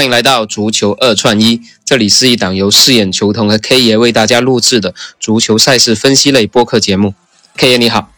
[0.00, 7.12] 欢迎来到足球二串一，这里是一档由饰演球童和 K 爷为大家录制的足球赛事分析类播客节目。
[7.58, 8.10] K 爷你好，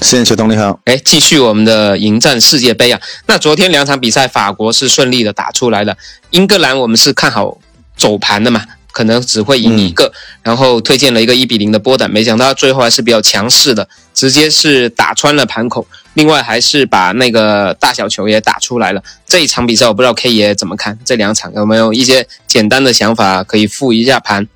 [0.00, 2.98] 饰演球童你好，哎，继续我们的迎战世界杯啊。
[3.26, 5.94] 那昨天两场比赛，法国是顺利的打出来了，
[6.30, 7.58] 英格兰我们是看好
[7.94, 10.10] 走盘的嘛，可能只会赢一个，
[10.42, 15.86] 然后推荐了一个一比零的波胆，没想到最后还是比较强势的，直接是打穿了盘口。
[16.16, 19.02] 另外还是把那个大小球也打出来了。
[19.26, 24.48] 这一场比赛我不知道 K 爷怎么看，这两场有没有一些简单的想法可以复一下盘？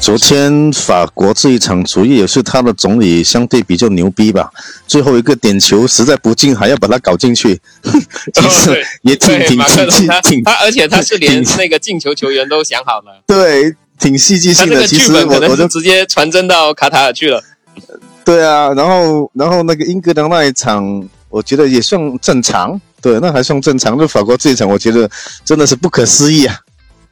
[0.00, 4.50] 昨天法国这一场主意也是他的总理相对比较牛逼吧，
[4.86, 7.60] 最后一个点球实在不进还要把它搞进去，
[8.32, 14.86] 其实也挺挺挺挺他，而且他是连那个进球球员都想好了，对，挺戏剧性的。
[14.86, 17.44] 其实我我就直接传真到卡塔尔去了。
[18.24, 23.98] 对啊，然后然后那个英格兰那一场，我觉得也算正常，对，那还算正常。
[23.98, 25.10] 就法国这一场，我觉得
[25.44, 26.58] 真的是不可思议啊！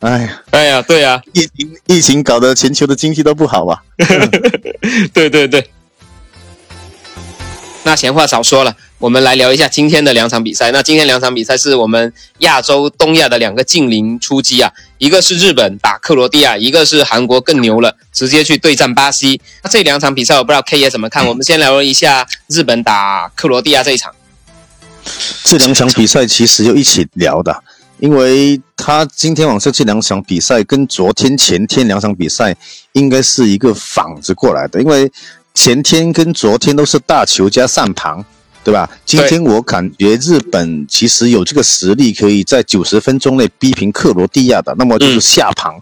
[0.00, 3.82] 哎呀，哎呀，对呀，疫情疫情搞得全球的经济都不好啊！
[5.12, 5.70] 对对对。
[7.82, 10.70] 那闲话少说了，我们来聊一下今天的两场比赛。
[10.70, 19.40] 那今天两场比赛是我们亚洲东亚的两个近邻出击啊，一个是日本打克罗地亚，一个是韩国更牛了，直接去对战巴西。
[19.64, 21.26] 那这两场比赛我不知道 K 爷怎么看？
[21.26, 24.14] 我们先聊一下日本打克罗地亚这一场。
[25.42, 27.64] 这两场比赛其实就一起聊的，
[27.98, 32.54] 因为他今天晚上这两场比赛跟昨天前天两场比赛
[32.92, 35.10] 应该是一个仿着过来的，因为。
[35.52, 38.24] 前天跟昨天都是大球加上盘，
[38.62, 38.88] 对吧？
[39.06, 45.72] 今天我感觉日本其实有这个实力，可以在九十分钟内逼平克罗地亚的，那么就是下盘。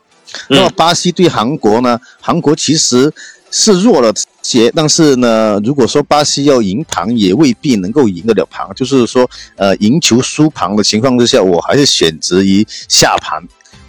[0.49, 1.99] 那么巴西对韩国呢？
[2.21, 3.13] 韩国其实
[3.51, 4.13] 是弱了
[4.43, 8.67] 些，但是呢，如果说巴西要赢盘，也未必能够赢得了盘。
[8.77, 13.43] 就是说，呃，赢球输盘的情况之下，我还是选择于下盘。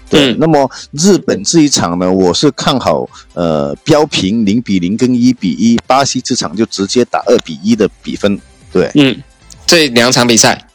[0.10, 8.40] 对，那么日本这一场呢，我是看好呃标平零比零跟一比一，巴西这场就直接打二比一的比分。
[8.72, 9.22] 对，嗯，
[9.66, 10.68] 这两场比赛，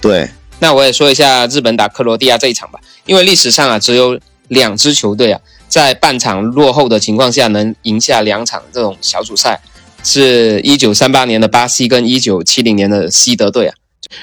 [0.00, 9.60] 对，那我也说一下日本打克罗地亚这一场吧，因为历史上啊只有两支球队啊在半场落后的情况下能赢下两场这种小组赛，
[10.02, 13.74] 是一九三八年的巴西跟一九七零年的西德队啊。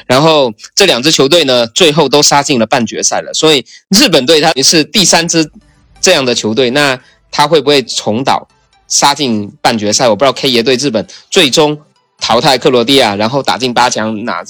[0.06, 3.34] 然后这两支球队呢，最后都杀进了半决赛了。
[3.34, 5.52] 所以日本队它也是第三支
[6.00, 6.98] 这样的球队，那
[7.32, 8.48] 他会不会重蹈
[8.88, 10.08] 杀进半决赛？
[10.08, 11.78] 我不知道 K 爷对日本最终
[12.22, 14.42] 淘汰克罗地亚，然后打进八强，哪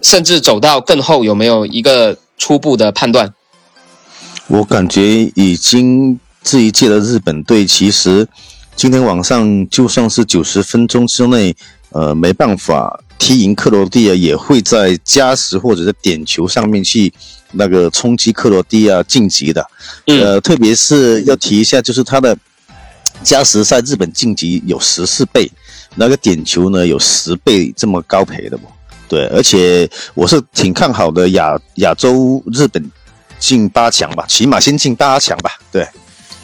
[0.00, 3.34] 甚至走到更后有没有一个初步的判断？
[4.46, 8.26] 我感觉已经这一届的日本队，其实
[8.74, 11.54] 今天晚上就算是九十分钟之内，
[11.90, 13.00] 呃，没办法。
[13.18, 17.10] 踢赢克罗地亚也会在加时或者是点球上面去
[17.52, 19.66] 那个冲击克罗地亚晋级的，
[20.04, 22.36] 呃，特别是要提一下，就是他的
[23.22, 25.50] 加时赛日本晋级有十四倍，
[25.96, 28.68] 那个点球呢有十倍这么高赔的不？
[29.08, 32.90] 对，而且我是挺看好的亚亚洲日本
[33.38, 35.52] 进八强吧，起码先进八强吧。
[35.70, 35.86] 对，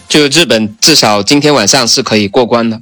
[0.09, 2.81] 就日本至少今天晚上是可以过关的。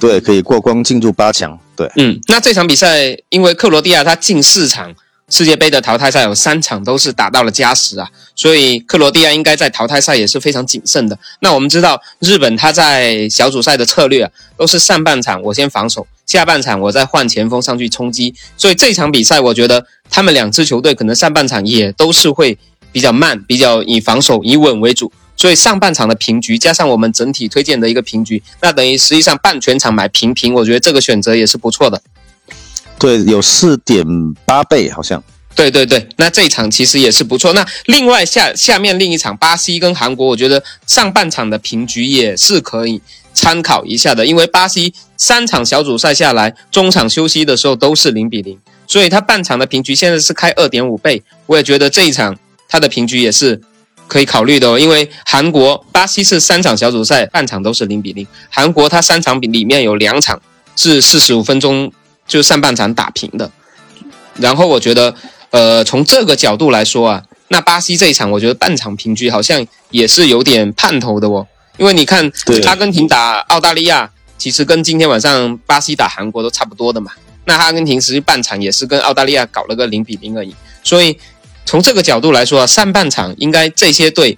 [0.00, 1.58] 对，可以过关进入八强。
[1.76, 4.94] 对，嗯，那这场比赛，因为克罗地亚他近四场
[5.28, 11.18] 世界杯的淘汰赛有三场都是打到了加时啊，所以克罗地亚应该在淘汰赛也是非常谨慎的。
[11.40, 18.34] 那我们知道，日本他在小组赛的策略啊都是上半场我先防守，下半场我再换前锋上去冲击。
[18.56, 22.58] 所以这场比赛，我觉得他们两支球队可能上半场也都是会
[22.90, 25.12] 比较慢，比较以防守以稳为主。
[25.36, 32.00] 所以上半场的平局加上我们整体推荐的一个平局，那等于实际上半全场买平平，我觉得这个选择也是不错的。
[32.98, 34.04] 对，有四点
[34.44, 35.22] 八倍好像。
[35.54, 37.52] 对对对，那这一场其实也是不错。
[37.52, 43.00] 那另外下下面另一场巴西跟韩国，我觉得上半场的平局也是可以
[43.32, 52.36] 参考一下的，因为巴西三场小组赛下来，中场休息的时候都是零比零，所以它半场的平局现在是开二点五倍，我也觉得这一场
[52.68, 53.60] 它的平局也是。
[54.06, 60.38] 可以考虑的哦，因为韩国、巴西是三场小组赛半场都是零比零，韩国它三场比里面有两场
[60.76, 61.90] 是四十五分钟
[62.28, 63.50] 就上半场打平的。
[64.36, 65.14] 然后我觉得，
[65.54, 71.46] 呃，从这个角度来说啊，那巴西这一场我觉得半场平局好像也是有点盼头的哦，
[71.78, 72.28] 因为你看
[72.66, 77.12] 阿根廷打澳大利亚，其实跟今天晚上巴西打韩国都差不多的嘛。
[77.44, 81.16] 那阿根廷实际半场也是跟澳大利亚搞了个零比零而已，所以。
[81.66, 84.36] 从这个角度来说啊，上半场应该这些队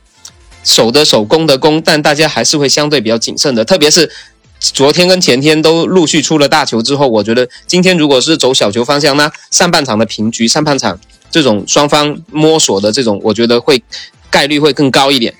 [0.63, 3.65] 守的守攻的攻，但大家还是会相对比较谨慎的。
[3.65, 4.09] 特别是
[4.59, 10.99] 昨天跟前天都陆续出了大球之后，我觉得今天如果是走小球方向，那上半场的平局，上半场
[11.31, 13.83] 这种双方摸索的这种，我觉得会
[14.31, 15.35] 概率会更高一点。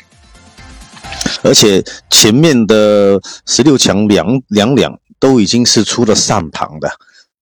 [1.43, 6.91] 而且前面的十六强两两两都已经是出了上盘的，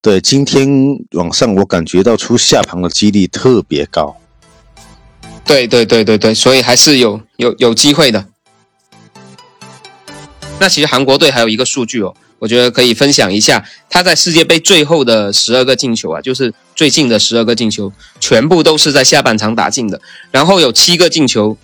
[0.01, 0.69] 对，今天
[1.13, 4.17] 晚上我感觉到出下盘的几率特别高。
[5.45, 8.25] 对对对对对，所以还是有有有机会的。
[10.61, 21.57] 那其实韩国队还有一个数据哦，我觉得可以分享一下，他在世界杯最后的十二个进球啊，就是最近的十二个进球，全部都是在下半场打进的，然后有七个进球。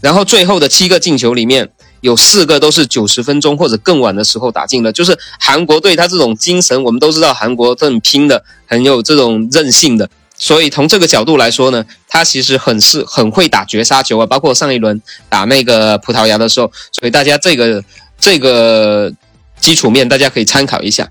[0.00, 17.84] 然后最后的七个进球里面有四个都是九十分钟或者更晚的时候打进的，就是韩国队他这种精神，我们都知道韩国很拼的，很有这种韧性的，所以从这个角度来说呢，他其实很是很会打绝杀球啊，包括上一轮打那个葡萄牙的时候，所以大家这个
[18.22, 19.12] 这个
[19.58, 21.10] 基础面大家可以参考一下。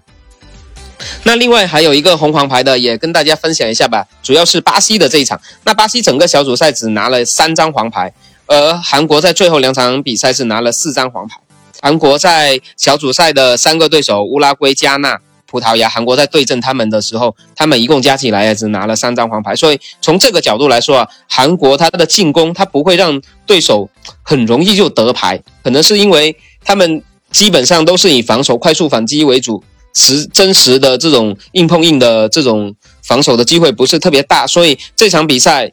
[1.24, 8.14] 那另外还有一个红黄牌的，也跟大家分享一下吧，主要是巴西的这一场，那巴西整个小组赛只拿了三张黄牌。
[8.48, 11.38] 而韩国在最后两场比赛是拿了四张黄牌。
[11.82, 19.54] 韩国在小组赛的三个对手乌拉圭、加纳、葡萄牙，韩国在对阵他们的时候，他们一共加起来也只拿了三张黄牌。
[19.54, 23.90] 所以从这个角度来说啊，韩国他的进攻他不会让对手
[24.22, 29.64] 很容易就得牌，可能是因为他们基本上都是以防守、快速反击为主，
[29.94, 35.72] 实真实的这种硬碰硬的这种防守的机会不是特别大，所以这场比赛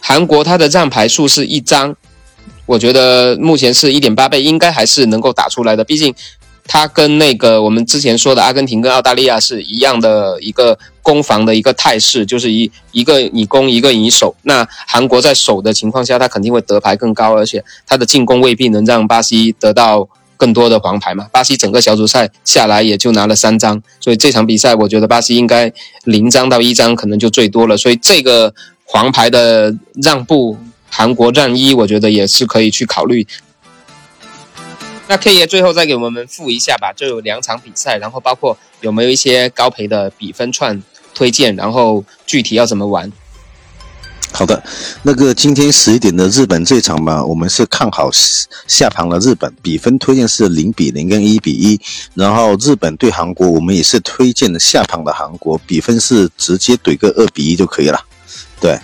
[0.00, 1.96] 韩国他的让牌数是一张。
[2.66, 5.84] 我觉得目前是一点八倍，应该还是能够打出来的。
[5.84, 6.12] 毕竟，
[6.66, 14.34] 它跟那个我们之前说的阿根廷跟澳大利亚是一样的一个攻防的一个态势，就是一一个你攻，一个你守。
[14.42, 21.26] 那韩国在守的情况下，他肯定会得牌更高，而且他的进攻未必能让巴西得到更多的黄牌嘛。
[21.32, 25.72] 巴西整个小组赛下来也就拿了三张，所以这场比赛我觉得巴西应该
[26.04, 27.76] 零张到一张可能就最多了。
[27.76, 28.54] 所以这个
[28.84, 30.56] 黄牌的让步。
[30.88, 33.26] 韩国战一，我觉得也是可以去考虑。
[35.08, 43.12] 那 K 爷最后再给我们复一下吧，就有两场比赛，然后包括有没有一些高赔的比分串推荐，然后具体要怎么玩？
[44.36, 44.62] 好的，
[45.02, 48.10] 那个今天十一点的日本这场嘛，我们是看好
[48.68, 51.80] 下盘的日本，比分推荐是零比零跟一比一，
[52.12, 57.98] 然后日本对韩国，我们也是推荐的下盘的韩国，比分是直接怼个二比一就可以了，
[58.60, 58.78] 对。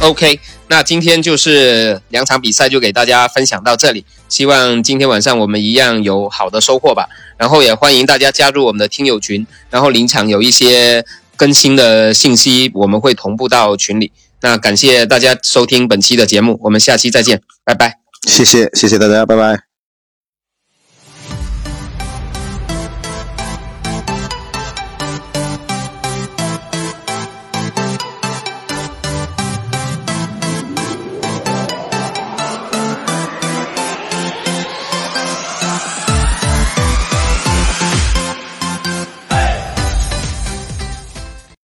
[0.00, 7.08] OK，那今天就是两场比赛就给大家分享到这里，希望今天晚上我们一样有好的收获吧。
[7.36, 11.04] 然后也欢迎大家加入我们的听友群，然后临场有一些
[11.38, 14.12] 更新的信息，我们会同步到群里。
[14.42, 17.98] 那感谢大家收听本期的节目，我们下期再见，拜拜。
[18.26, 19.67] 谢谢，谢谢大家，拜拜。